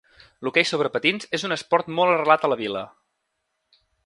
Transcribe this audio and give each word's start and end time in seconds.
L'hoquei 0.45 0.65
sobre 0.69 0.91
patins 0.95 1.29
és 1.39 1.45
un 1.49 1.55
esport 1.57 1.93
molt 1.99 2.15
arrelat 2.17 2.49
a 2.49 2.53
la 2.55 2.61
vila. 2.63 2.85